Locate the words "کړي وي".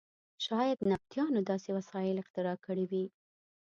2.65-3.05